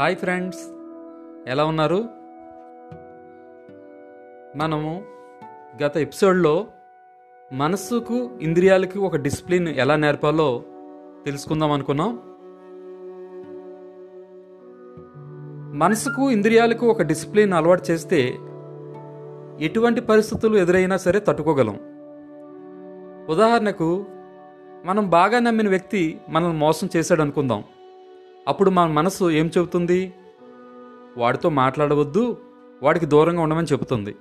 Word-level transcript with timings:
Hi 0.00 0.16
friends. 0.16 0.60
ఎలా 1.48 1.64
ఉన్నారు? 1.64 2.04
మనము 4.56 5.02
గత 5.84 5.96
ఎపిసోడ్లో 5.96 6.66
మనస్సుకు 7.52 8.30
ఇంద్రియాలకు 8.40 8.98
ఒక 8.98 9.16
డిసిప్లిన్ 9.16 9.68
ఎలా 9.68 9.96
నేర్పాలో 9.96 10.62
తెలుసుకుందాం 11.24 11.72
అనుకున్నాం. 11.72 12.18
మనసుకు 15.78 16.30
ఇంద్రియాలకు 16.30 16.86
ఒక 16.86 17.02
డిసిప్లిన్ 17.02 17.52
అలవాటు 17.52 17.82
చేస్తే 17.90 18.36
ఎటువంటి 19.64 20.00
పరిస్థితులు 20.00 20.56
ఎదురైనా 20.56 20.96
సరే 20.96 21.20
తట్టుకోగలం. 21.20 21.74
ఉదాహరణకు 23.28 24.04
మనం 24.84 25.10
బాగా 25.10 25.38
నమ్మిన 25.38 25.68
వ్యక్తి 25.68 26.20
మనల్ని 26.28 26.58
మోసం 26.58 26.88
చేశాడు 26.96 27.22
అనుకుందాం 27.22 27.64
అప్పుడు 28.48 28.70
మన 28.70 28.88
మనసు 28.88 29.30
ఏం 29.30 29.50
చెబుతుంది? 29.58 30.14
వాడితో 31.16 31.48
మాట్లాడవద్దు 31.48 32.36
వాడికి 32.82 33.06
దూరంగా 33.06 33.42
ఉండమని 33.42 33.66
చెబుతుంది. 33.72 34.16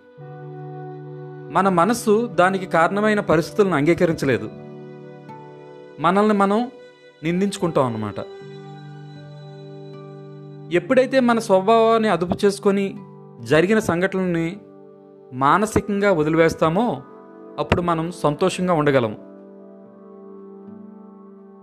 మన 1.53 1.69
మనస్సు 1.69 2.27
దానికి 2.27 2.65
కారణమైన 2.65 3.19
పరిస్థితులను 3.19 3.75
అంగీకరించలేదు. 3.75 4.49
మనల్ని 5.99 6.33
మనం 6.33 6.71
నిందించుకుంటాం 7.23 7.85
అన్నమాట. 7.85 8.15
ఎప్పుడైతే 10.73 11.19
మన 11.19 11.39
స్వభావాన్ని 11.39 12.09
అదుపు 12.09 12.45
చేసుకొని 12.45 12.95
జరిగిన 13.39 13.79
సంఘటనల్ని 13.79 14.57
మానసికంగా 15.33 16.11
వదిలివేస్తామో 16.11 17.01
అప్పుడు 17.59 17.81
మనం 17.81 18.11
సంతోషంగా 18.11 18.73
ఉండగలం. 18.73 19.17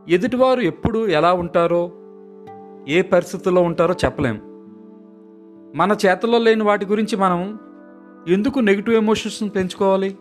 ఎదుటివారు 0.08 0.60
ఎప్పుడు 0.60 1.06
ఎలా 1.06 1.32
ఉంటారో 1.32 1.90
ఏ 2.88 3.02
పరిస్థితుల్లో 3.02 3.62
ఉంటారో 3.62 3.94
చెప్పలేం. 4.04 4.40
మన 5.74 5.96
చేతుల్లో 6.06 6.38
లేని 6.38 6.62
వాటి 6.62 6.86
గురించి 6.86 7.16
మనం 7.16 7.58
ఎందుకు 8.28 8.60
నెగిటివ్ 8.60 8.96
ఎమోషన్స్ 8.96 9.54
పెంచుకోవాలి? 9.56 10.16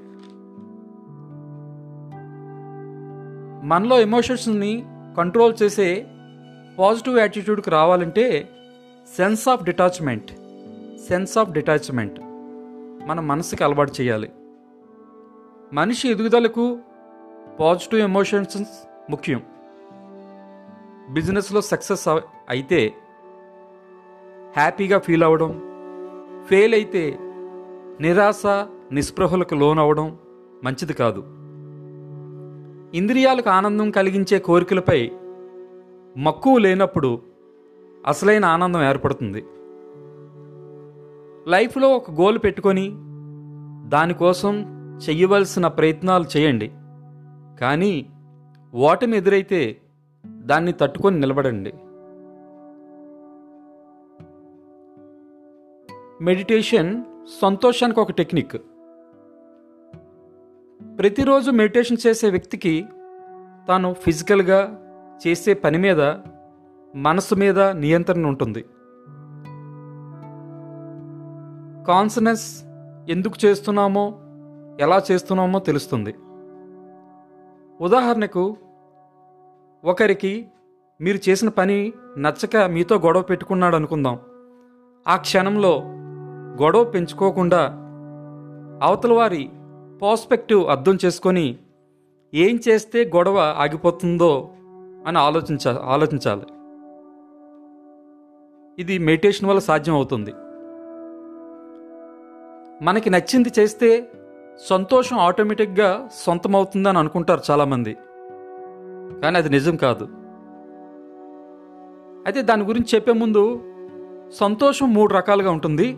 మనలో 3.64 4.00
ఎమోషన్స్ని 4.00 4.86
కంట్రోల్ 5.18 5.53
చేసే 5.64 6.08
పాజిటివ్ 6.80 7.20
యాటిట్యూడ్కి 7.20 7.70
రావాలంటే 7.70 8.50
sense 9.18 9.50
of 9.50 9.64
detachment 9.64 10.31
sense 11.08 11.38
of 11.38 11.52
detachment 11.52 12.20
మన 13.08 13.20
మనసుకి 13.20 13.64
అలవాటు 13.64 13.92
చేయాలి. 14.02 14.31
మనిషి 15.73 16.09
ఎదుగుదలకు 16.09 16.80
పాజిటివ్ 17.59 18.02
ఎమోషన్స్ 18.02 18.58
ముఖ్యం. 19.09 19.42
బిజినెస్లో 21.16 21.62
సక్సెస్ 21.62 22.08
అయితే 22.54 22.80
హ్యాపీగా 24.58 24.98
ఫీల్ 25.00 25.23
అవ్వడం 25.23 25.52
ఫెయిల్ 26.50 26.73
అయితే 26.73 27.03
నిరాశ 28.03 28.44
నిస్పృహలకు 28.92 29.56
లోనవ్వడం 29.56 30.08
మంచిది 30.64 30.94
కాదు. 30.94 31.22
ఇంద్రియాలకు 33.00 33.50
ఆనందం 33.50 33.88
కలిగించే 33.98 34.38
కోరికలపై 34.40 35.00
మక్కువ 36.18 36.58
లేనప్పుడు 36.58 37.12
అసలైన 38.08 38.46
ఆనందం 38.46 38.81
ఏర్పడుతుంది. 38.84 39.42
లైఫ్లో 41.52 41.90
ఒక 42.00 42.12
గోల్ 42.12 42.38
పెట్టుకొని 42.38 42.88
దానికోసం 43.94 44.53
చేయవలసిన 45.03 45.68
ప్రయత్నాలు 45.78 46.25
చేయండి. 46.34 46.70
కానీ 47.62 47.94
ఓటమి 48.73 49.18
ఎదురైతే 49.18 49.62
దాన్ని 50.52 50.72
తట్టుకొని 50.72 51.20
నిలబడండి. 51.20 51.74
మెడిటేషన్ 56.24 57.03
సంతోషానికి 57.42 58.00
ఒక 58.00 58.12
టెక్నిక్. 58.12 58.56
ప్రతిరోజు 61.00 61.52
మెడిటేషన్ 61.52 61.98
చేసే 62.08 62.30
వ్యక్తికి 62.30 62.86
తాను 63.68 63.94
ఫిజికల్గా 63.94 64.59
చేసే 65.28 65.53
పని 65.53 65.78
మీద 65.78 66.02
మనసు 66.96 67.36
మీద 67.36 67.59
నియంత్రణ 67.59 68.25
ఉంటుంది. 68.25 68.62
కాన్సనెస్ 71.88 72.64
ఎందుకు 73.09 73.46
చేస్తున్నామో 73.46 74.06
ఎలా 74.80 75.02
చేస్తున్నామో 75.12 75.59
తెలుస్తుంది. 75.59 76.16
ఉదాహరణకు 77.81 78.58
ఒకరికి 79.84 80.31
మీరు 81.02 81.19
చేసిన 81.30 81.50
పని 81.50 81.78
నచ్చక 82.18 82.56
మీతో 82.58 82.96
గొడవ 82.96 83.22
పెట్టుకున్నాడు 83.22 83.75
అనుకుందాం. 83.75 84.19
ఆ 85.08 85.16
క్షణంలో 85.18 85.72
గొడవ 86.62 86.84
పెంచుకోకుండా 86.84 87.62
అవతల 88.88 89.14
వారి 89.14 89.50
పర్స్పెక్టివ్ 90.02 90.62
అర్థం 90.66 90.97
చేసుకొని 91.06 91.46
ఏం 92.34 92.59
చేస్తే 92.68 93.00
గొడవ 93.16 93.38
ఆగిపోతుందో 93.64 94.52
అని 95.08 95.18
ఆలోచించ 95.18 95.74
ఆలోచించాలి. 95.94 96.46
ఇది 98.80 98.98
మెడిటేషన్ 98.98 99.50
వల్ల 99.50 99.59
సాధ్యం 99.59 99.96
అవుతుంది 99.96 100.34
మనకి 102.86 103.09
నచ్చింది 103.09 103.52
చేస్తే 103.59 103.90
సంతోషం 104.69 105.18
ఆటోమేటిక్గా 105.18 106.09
సొంతమవుతుందని 106.13 106.98
అనుకుంటారు 106.98 107.42
చాలామంది. 107.52 107.98
కానీ 109.22 109.38
అది 109.38 109.50
నిజం 109.50 109.76
కాదు. 109.76 110.08
అయితే 112.26 112.42
దాని 112.42 112.64
గురించి 112.64 112.96
చెప్పే 112.96 113.12
ముందు 113.12 113.62
సంతోషం 114.34 114.94
మూడు 114.94 115.14
రకాలుగా 115.14 115.52
ఉంటుంది. 115.52 115.96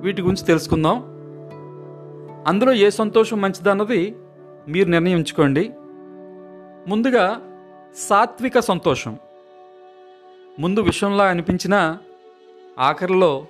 వీటి 0.00 0.22
గురించి 0.22 0.46
తెలుసుకుందాం. 0.46 1.04
అందులో 2.46 2.72
ఏ 2.72 2.90
సంతోషం 2.90 3.40
మంచిదన్నది 3.40 4.16
మీరు 4.68 4.88
నిర్ణయించుకోండి. 4.88 5.72
ముందుగా 6.88 7.40
సాత్విక 7.94 8.58
సంతోషం. 8.58 9.18
ముందు 10.58 10.80
విషంలా 10.80 11.24
అనిపించిన 11.24 11.98
ఆఖరిలో 12.78 13.46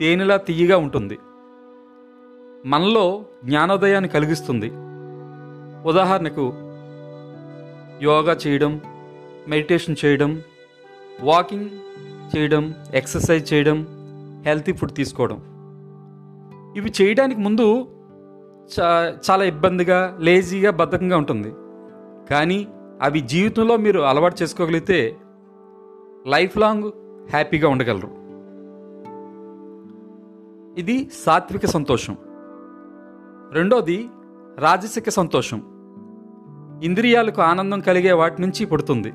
తేనెలా 0.00 0.36
తీయగా 0.36 0.78
ఉంటుంది. 0.78 1.18
మనలో 2.66 3.24
జ్ఞానోదయాన్ని 3.44 4.08
కలిగిస్తుంది. 4.08 4.72
ఉదాహరణకు 5.88 6.52
యోగా 8.02 8.36
చేయడం 8.46 8.80
మెడిటేషన్ 9.48 9.96
చేయడం 10.04 10.42
వాకింగ్ 11.20 11.70
చేయడం 12.36 12.74
ఎక్సర్సైజ్ 12.94 13.52
చేయడం 13.52 13.86
హెల్తీ 14.46 14.72
ఫుడ్ 14.72 14.92
తీసుకోవడం. 14.92 15.42
ఇవి 16.76 16.92
చేయడానికి 17.02 17.40
ముందు 17.40 17.88
చా 18.80 19.18
చాలా 19.30 19.44
ఇబ్బందిగా 19.44 20.18
లేజీగా 20.20 20.70
బద్ధకంగా 20.70 21.16
ఉంటుంది. 21.16 21.52
కానీ 22.30 22.68
అవి 23.02 23.20
జీవితంలో 23.20 23.76
మీరు 23.76 24.00
అలవాటు 24.00 24.42
చేసుకోగలిగితే 24.42 25.16
లైఫ్ 26.26 26.58
లాంగ్ 26.58 26.92
హ్యాపీగా 27.30 27.68
ఉండగలరు. 27.68 28.20
ఇది 30.80 31.10
సాత్విక 31.14 31.66
సంతోషం. 31.66 32.16
రెండోది 33.52 34.08
రాజసిక 34.58 35.08
సంతోషం. 35.08 35.79
ఇంద్రియాలకు 36.82 37.42
ఆనందం 37.42 37.80
కలిగే 37.80 38.12
వాటి 38.12 38.40
నుంచి 38.40 38.66
పుడుతుంది. 38.66 39.12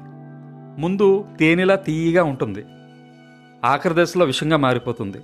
ముందు 0.81 1.25
తేనెలా 1.39 1.75
తీయగా 1.75 2.23
ఉంటుంది. 2.23 2.65
ఆఖరి 3.65 3.93
దశలో 3.97 4.25
విషంగా 4.25 4.57
మారిపోతుంది. 4.57 5.17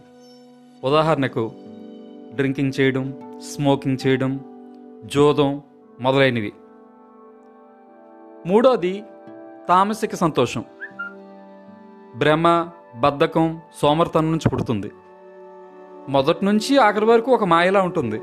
ఉదాహరణకు 0.84 1.51
డ్రింకింగ్ 2.35 2.72
చేయడం 2.80 3.13
స్మోకింగ్ 3.56 3.97
చేయడం 4.07 4.40
జోదం 5.06 5.62
మొదలైనవి. 6.00 6.53
మూడోది 8.45 9.04
తామసిక 9.69 10.16
సంతోషం. 10.16 10.66
భ్రమ 12.16 12.69
బద్ధకం 12.95 13.62
సోమర్తనం 13.81 14.31
నుంచి 14.31 14.50
పుడుతుంది. 14.50 14.92
మొదటి 16.10 16.45
నుంచి 16.45 16.77
ఆఖరి 16.77 17.06
వరకు 17.06 17.31
ఒక 17.31 17.44
మాయలా 17.44 17.81
ఉంటుంది. 17.81 18.21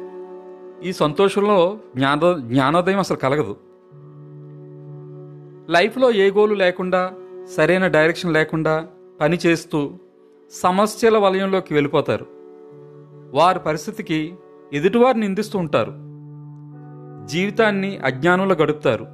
ఈ 0.88 0.92
సంతోషంలో 0.92 1.78
జ్ఞాన 1.96 2.18
జ్ఞానోదయం 2.38 2.98
అసలు 2.98 3.16
కలగదు. 3.16 3.67
లైఫ్లో 5.70 6.10
ఏ 6.10 6.30
గోలు 6.30 6.54
లేకుండా 6.54 7.14
సరైన 7.56 7.86
డైరెక్షన్ 7.86 8.32
లేకుండా 8.32 8.86
పని 9.20 9.38
చేస్తూ 9.46 9.92
సమస్యల 10.50 11.18
వలయంలోకి 11.18 11.74
వెళ్ళిపోతారు. 11.74 12.26
వారి 13.34 13.58
పరిస్థితికి 13.58 14.34
ఎదుటివారిని 14.72 15.26
నిందిస్తూ 15.26 15.58
ఉంటారు. 15.58 15.90
జీవితాన్ని 17.26 17.98
అజ్ఞానంలో 17.98 18.54
గడుపుతారు. 18.54 19.06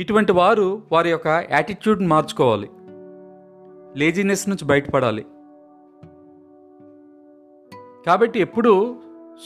ఇటువంటి 0.00 0.32
వారు 0.32 0.82
వారి 0.92 1.10
యొక్క 1.10 1.26
యాటిట్యూడ్ 1.26 2.02
మార్చుకోవాలి. 2.02 2.70
లేజినెస్ 3.96 4.48
నుంచి 4.48 4.64
బయటపడాలి. 4.64 5.26
కాబట్టి 8.06 8.40
ఎప్పుడూ 8.40 8.96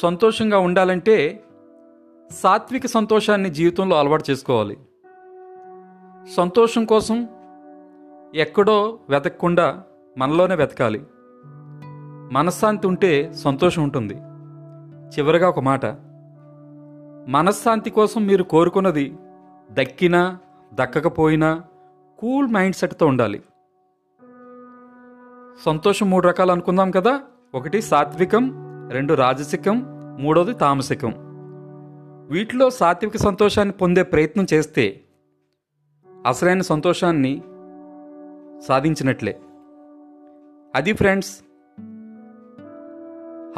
సంతోషంగా 0.03 0.59
ఉండాలంటే 0.59 1.45
సాత్విక 2.31 2.87
సంతోషాన్ని 2.87 3.51
జీవితంలో 3.51 3.99
అలవాటు 3.99 4.25
చేసుకోవాలి. 4.31 4.77
సంతోషం 6.37 6.85
కోసం 6.85 7.29
ఎక్కడో 8.35 8.99
వెతకకుండా 9.11 9.83
మనలోనే 10.19 10.55
వెతకాలి. 10.55 11.03
మనశ్శాంతి 12.33 12.87
ఉంటే 12.87 13.33
సంతోషం 13.33 13.83
ఉంటుంది. 13.83 14.15
చివరిగా 15.17 15.49
ఒక 15.49 15.61
మాట. 15.61 15.87
మనశ్శాంతి 17.29 17.91
కోసం 17.91 18.27
మీరు 18.27 18.43
కోరుకున్నది 18.43 19.17
దక్కినా 19.71 20.39
దక్కకపోయినా 20.75 21.63
కూల్ 22.19 22.49
మైండ్ 22.49 22.77
సెట్తో 22.77 23.07
ఉండాలి. 23.07 23.43
సంతోషం 25.67 26.11
మూడు 26.11 26.29
రకాలు 26.29 26.53
అనుకుందాం 26.53 26.91
కదా. 26.91 27.21
ఒకటి 27.55 27.83
సాత్వికం 27.83 28.55
రెండు 28.91 29.15
రాజసికం 29.15 29.87
మూడోది 30.21 30.55
తామసికం. 30.55 31.15
వీటిలో 32.31 32.71
సాత్విక 32.71 33.17
సంతోషాన్ని 33.17 33.73
పొందే 33.73 34.03
ప్రయత్నం 34.03 34.47
చేస్తే 34.53 35.01
అసలైన 36.27 36.61
సంతోషాన్ని 36.61 37.43
సాధించినట్లే. 38.63 39.41
అది 40.75 40.93
friends 40.93 41.43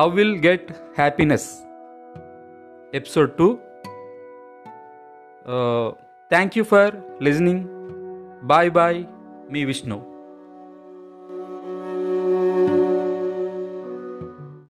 how 0.01 0.11
will 0.11 0.45
get 0.47 0.73
happiness? 0.73 1.51
Episode 2.95 3.33
two. 3.33 3.59
Thank 6.31 6.59
you 6.59 6.65
for 6.65 7.23
listening 7.23 7.65
bye 8.47 8.71
bye 8.71 9.05
me 9.53 9.65
Vishnu. 9.65 10.10